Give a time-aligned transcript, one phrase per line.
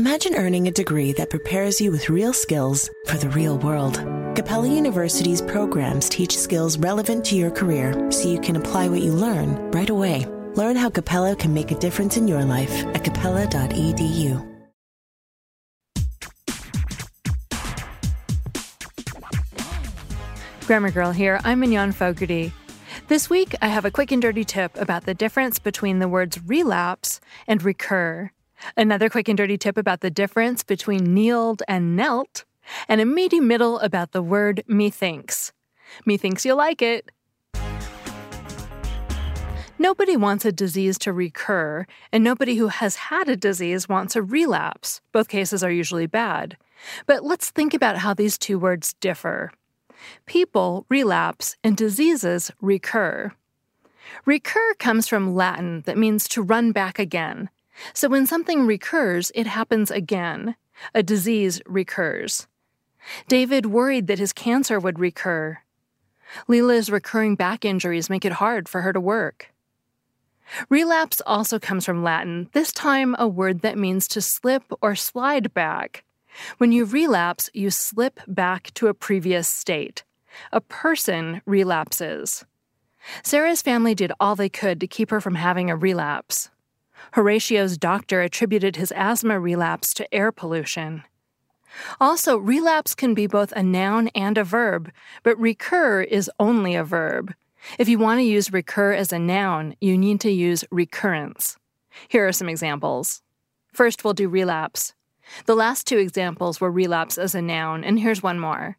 [0.00, 3.96] Imagine earning a degree that prepares you with real skills for the real world.
[4.34, 9.12] Capella University's programs teach skills relevant to your career so you can apply what you
[9.12, 10.24] learn right away.
[10.54, 14.40] Learn how Capella can make a difference in your life at capella.edu.
[20.66, 21.40] Grammar Girl here.
[21.44, 22.54] I'm Mignon Fogarty.
[23.08, 26.40] This week, I have a quick and dirty tip about the difference between the words
[26.46, 28.30] relapse and recur.
[28.76, 32.44] Another quick and dirty tip about the difference between kneeled and knelt,
[32.88, 35.52] and a meaty middle about the word methinks.
[36.06, 37.10] Methinks you'll like it.
[39.78, 44.22] Nobody wants a disease to recur, and nobody who has had a disease wants a
[44.22, 45.00] relapse.
[45.10, 46.58] Both cases are usually bad.
[47.06, 49.52] But let's think about how these two words differ.
[50.26, 53.32] People relapse, and diseases recur.
[54.26, 57.48] Recur comes from Latin that means to run back again.
[57.92, 60.56] So when something recurs, it happens again.
[60.94, 62.46] A disease recurs.
[63.28, 65.58] David worried that his cancer would recur.
[66.48, 69.52] Leela's recurring back injuries make it hard for her to work.
[70.68, 75.54] Relapse also comes from Latin, this time a word that means to slip or slide
[75.54, 76.04] back.
[76.58, 80.04] When you relapse, you slip back to a previous state.
[80.52, 82.44] A person relapses.
[83.22, 86.50] Sarah's family did all they could to keep her from having a relapse.
[87.12, 91.04] Horatio's doctor attributed his asthma relapse to air pollution.
[92.00, 94.90] Also, relapse can be both a noun and a verb,
[95.22, 97.34] but recur is only a verb.
[97.78, 101.56] If you want to use recur as a noun, you need to use recurrence.
[102.08, 103.22] Here are some examples.
[103.72, 104.94] First, we'll do relapse.
[105.46, 108.76] The last two examples were relapse as a noun, and here's one more.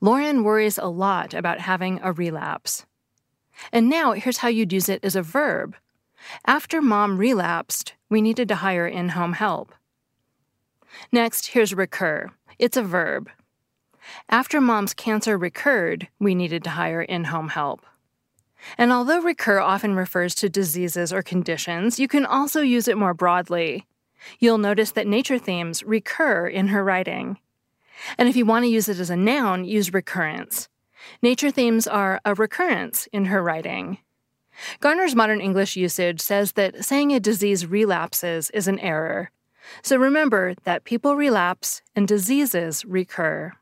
[0.00, 2.86] Lauren worries a lot about having a relapse.
[3.72, 5.76] And now, here's how you'd use it as a verb.
[6.46, 9.74] After mom relapsed, we needed to hire in home help.
[11.10, 12.30] Next, here's recur.
[12.58, 13.30] It's a verb.
[14.28, 17.84] After mom's cancer recurred, we needed to hire in home help.
[18.78, 23.14] And although recur often refers to diseases or conditions, you can also use it more
[23.14, 23.86] broadly.
[24.38, 27.38] You'll notice that nature themes recur in her writing.
[28.18, 30.68] And if you want to use it as a noun, use recurrence.
[31.20, 33.98] Nature themes are a recurrence in her writing.
[34.80, 39.30] Garner's modern English usage says that saying a disease relapses is an error.
[39.82, 43.52] So remember that people relapse and diseases recur.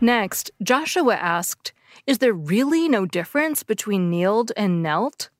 [0.00, 1.72] Next, Joshua asked,
[2.06, 5.30] Is there really no difference between kneeled and knelt?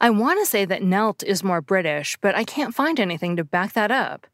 [0.00, 3.44] I want to say that knelt is more British, but I can't find anything to
[3.44, 4.26] back that up.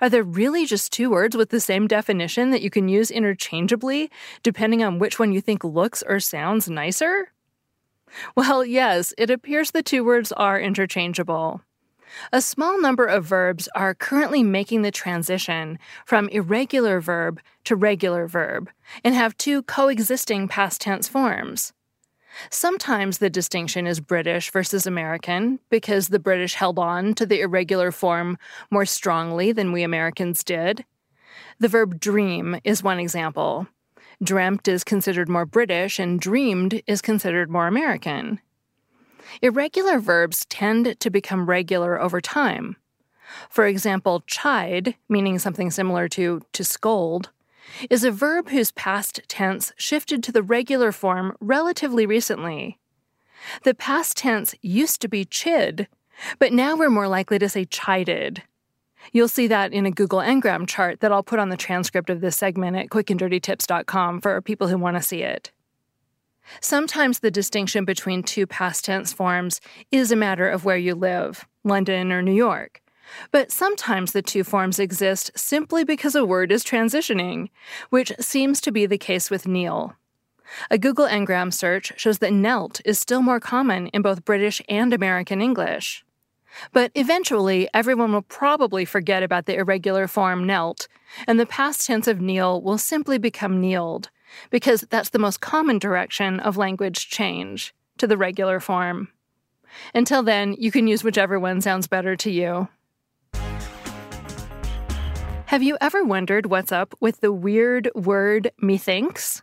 [0.00, 4.10] Are there really just two words with the same definition that you can use interchangeably,
[4.42, 7.32] depending on which one you think looks or sounds nicer?
[8.34, 11.62] Well, yes, it appears the two words are interchangeable.
[12.32, 18.26] A small number of verbs are currently making the transition from irregular verb to regular
[18.26, 18.70] verb
[19.04, 21.72] and have two coexisting past tense forms.
[22.50, 27.90] Sometimes the distinction is British versus American because the British held on to the irregular
[27.90, 28.38] form
[28.70, 30.84] more strongly than we Americans did.
[31.58, 33.66] The verb dream is one example.
[34.22, 38.40] Dreamt is considered more British, and dreamed is considered more American.
[39.42, 42.76] Irregular verbs tend to become regular over time.
[43.48, 47.30] For example, chide, meaning something similar to to scold,
[47.90, 52.78] is a verb whose past tense shifted to the regular form relatively recently.
[53.62, 55.86] The past tense used to be chid,
[56.38, 58.42] but now we're more likely to say chided.
[59.12, 62.20] You'll see that in a Google Ngram chart that I'll put on the transcript of
[62.20, 65.50] this segment at quickanddirtytips.com for people who want to see it.
[66.60, 69.60] Sometimes the distinction between two past tense forms
[69.90, 72.82] is a matter of where you live, London or New York.
[73.30, 77.48] But sometimes the two forms exist simply because a word is transitioning,
[77.90, 79.94] which seems to be the case with kneel.
[80.70, 84.92] A Google Ngram search shows that knelt is still more common in both British and
[84.92, 86.04] American English.
[86.72, 90.88] But eventually, everyone will probably forget about the irregular form knelt,
[91.26, 94.10] and the past tense of kneel will simply become kneeled,
[94.50, 99.08] because that's the most common direction of language change to the regular form.
[99.94, 102.68] Until then, you can use whichever one sounds better to you.
[105.46, 109.42] Have you ever wondered what's up with the weird word methinks?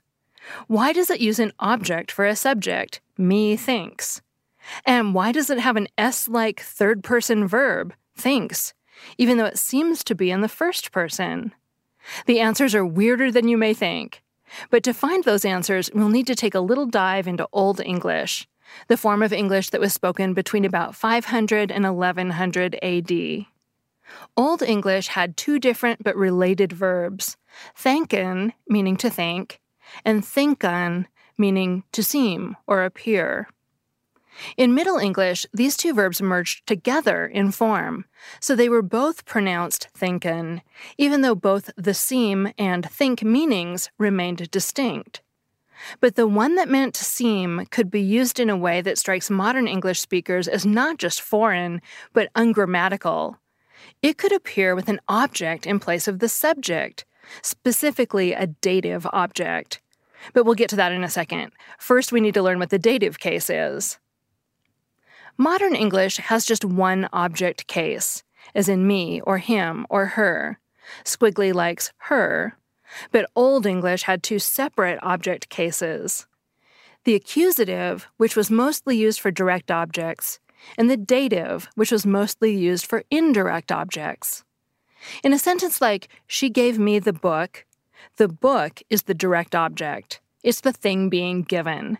[0.68, 4.22] Why does it use an object for a subject, me thinks?
[4.86, 8.74] And why does it have an S like third person verb, thinks,
[9.18, 11.54] even though it seems to be in the first person?
[12.26, 14.22] The answers are weirder than you may think.
[14.70, 18.48] But to find those answers, we'll need to take a little dive into Old English,
[18.88, 23.46] the form of English that was spoken between about 500 and 1100 AD.
[24.38, 27.38] Old English had two different but related verbs
[27.76, 29.60] thanken, meaning to think,
[30.04, 31.06] and thinkan,
[31.38, 33.48] meaning to seem or appear.
[34.58, 38.06] In Middle English, these two verbs merged together in form,
[38.40, 40.62] so they were both pronounced thinken,
[40.98, 45.22] even though both the seem and think meanings remained distinct.
[46.00, 49.68] But the one that meant seem could be used in a way that strikes modern
[49.68, 51.82] English speakers as not just foreign,
[52.14, 53.38] but ungrammatical,
[54.02, 57.06] it could appear with an object in place of the subject,
[57.42, 59.82] specifically a dative object.
[60.34, 61.52] But we'll get to that in a second.
[61.78, 64.00] First, we need to learn what the dative case is.
[65.38, 68.24] Modern English has just one object case,
[68.54, 70.60] as in me or him or her.
[71.04, 72.58] Squiggly likes her.
[73.12, 76.26] But Old English had two separate object cases.
[77.04, 80.40] The accusative, which was mostly used for direct objects,
[80.78, 84.44] and the dative, which was mostly used for indirect objects.
[85.24, 87.66] In a sentence like, She gave me the book,
[88.18, 90.22] the book is the direct object.
[90.44, 91.98] It's the thing being given.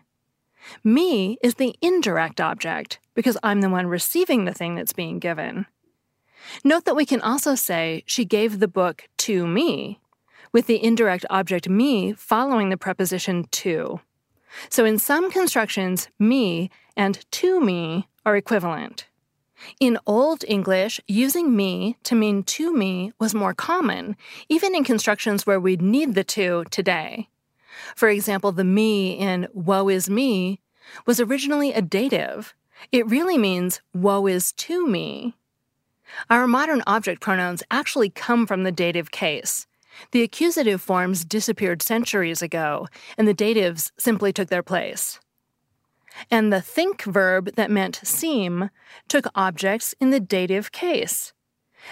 [0.82, 5.66] Me is the indirect object because I'm the one receiving the thing that's being given.
[6.64, 10.00] Note that we can also say, She gave the book to me,
[10.52, 14.00] with the indirect object me following the preposition to.
[14.68, 19.06] So in some constructions, me and to me are equivalent.
[19.80, 24.16] In Old English, using me to mean to me was more common,
[24.48, 27.28] even in constructions where we'd need the to today.
[27.94, 30.60] For example, the me in woe is me
[31.06, 32.54] was originally a dative.
[32.92, 35.34] It really means woe is to me.
[36.30, 39.66] Our modern object pronouns actually come from the dative case.
[40.12, 42.86] The accusative forms disappeared centuries ago,
[43.16, 45.18] and the datives simply took their place.
[46.30, 48.70] And the think verb that meant seem
[49.08, 51.32] took objects in the dative case.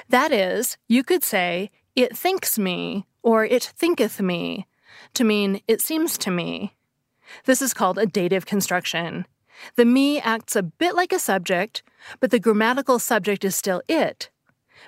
[0.09, 4.67] That is, you could say, it thinks me, or it thinketh me,
[5.15, 6.75] to mean it seems to me.
[7.45, 9.27] This is called a dative construction.
[9.77, 11.83] The me acts a bit like a subject,
[12.21, 14.31] but the grammatical subject is still it.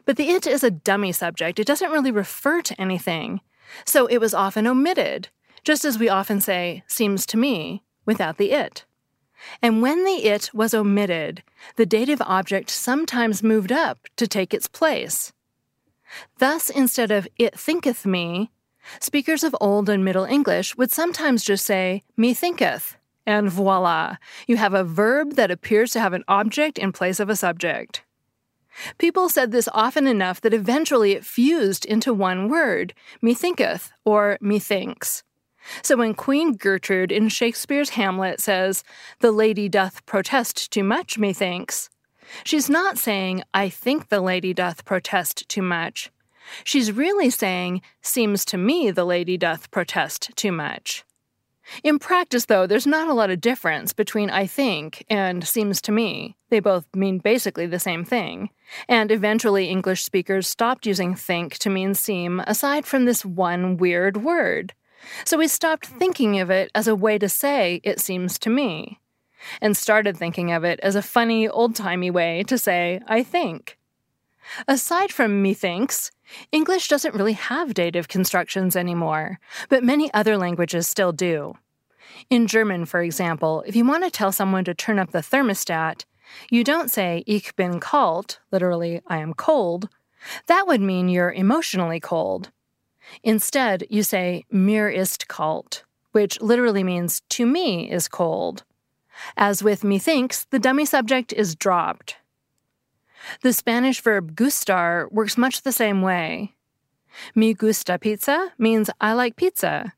[0.04, 3.40] But the it is a dummy subject, it doesn't really refer to anything.
[3.84, 5.28] So it was often omitted,
[5.64, 8.84] just as we often say, seems to me, without the it.
[9.62, 11.42] And when the it was omitted,
[11.76, 15.32] the dative object sometimes moved up to take its place.
[16.38, 18.50] Thus, instead of it thinketh me,
[19.00, 22.96] speakers of Old and Middle English would sometimes just say, me thinketh,
[23.26, 24.16] and voila,
[24.46, 28.02] you have a verb that appears to have an object in place of a subject.
[28.98, 35.22] People said this often enough that eventually it fused into one word, methinketh or methinks.
[35.82, 38.84] So when Queen Gertrude in Shakespeare's Hamlet says,
[39.20, 41.90] The lady doth protest too much, methinks,
[42.44, 46.10] she's not saying, I think the lady doth protest too much.
[46.64, 51.04] She's really saying, Seems to me the lady doth protest too much.
[51.82, 55.92] In practice, though, there's not a lot of difference between I think and seems to
[55.92, 56.36] me.
[56.48, 58.50] They both mean basically the same thing.
[58.88, 64.18] And eventually, English speakers stopped using think to mean seem aside from this one weird
[64.18, 64.74] word.
[65.24, 69.00] So we stopped thinking of it as a way to say, it seems to me,
[69.60, 73.78] and started thinking of it as a funny, old timey way to say, I think.
[74.68, 76.10] Aside from methinks,
[76.52, 81.54] English doesn't really have dative constructions anymore, but many other languages still do.
[82.30, 86.04] In German, for example, if you want to tell someone to turn up the thermostat,
[86.50, 89.88] you don't say ich bin kalt, literally, I am cold.
[90.46, 92.50] That would mean you're emotionally cold.
[93.22, 98.64] Instead, you say mir ist kalt, which literally means to me is cold.
[99.36, 102.16] As with methinks, the dummy subject is dropped.
[103.42, 106.54] The Spanish verb gustar works much the same way.
[107.34, 109.92] Mi gusta pizza means I like pizza,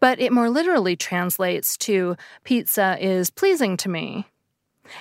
[0.00, 4.26] but it more literally translates to pizza is pleasing to me.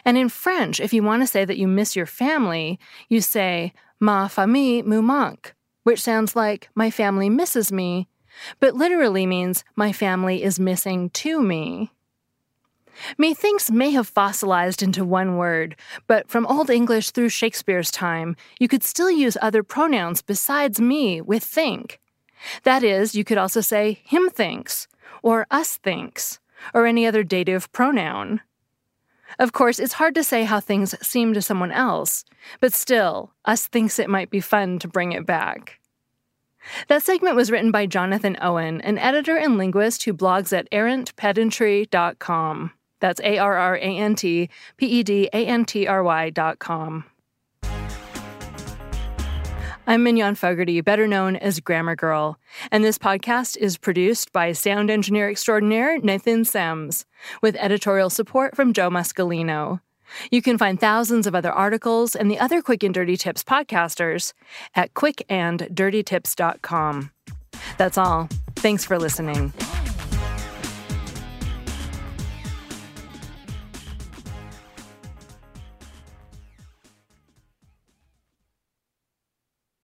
[0.05, 3.73] And in French, if you want to say that you miss your family, you say
[3.99, 5.53] ma famille me manque,
[5.83, 8.07] which sounds like my family misses me,
[8.59, 11.91] but literally means my family is missing to me.
[13.17, 15.75] Methinks may have fossilized into one word,
[16.07, 21.21] but from Old English through Shakespeare's time, you could still use other pronouns besides me
[21.21, 21.99] with think.
[22.63, 24.87] That is, you could also say him thinks,
[25.21, 26.39] or us thinks,
[26.73, 28.41] or any other dative pronoun.
[29.39, 32.23] Of course, it's hard to say how things seem to someone else,
[32.59, 35.79] but still, us thinks it might be fun to bring it back.
[36.87, 42.71] That segment was written by Jonathan Owen, an editor and linguist who blogs at arrantpedantry.com.
[43.03, 46.29] That's A R R A N T P E D A N T R Y
[46.29, 47.03] dot com.
[49.85, 52.39] I'm Mignon Fogarty, better known as Grammar Girl,
[52.71, 57.03] and this podcast is produced by sound engineer extraordinaire Nathan Semes,
[57.41, 59.81] with editorial support from Joe Muscolino.
[60.31, 64.31] You can find thousands of other articles and the other Quick and Dirty Tips podcasters
[64.75, 67.11] at quickanddirtytips.com.
[67.77, 68.29] That's all.
[68.55, 69.51] Thanks for listening.